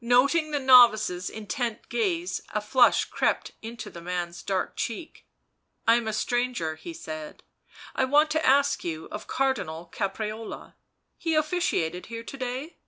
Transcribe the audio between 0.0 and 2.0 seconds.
Noting the novice's intent